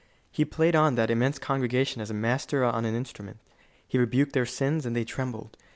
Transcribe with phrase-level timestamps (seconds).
[0.31, 3.37] He played on that immense congregation as a master on an instrument.
[3.87, 5.55] He rebuked their sins, and they trembled.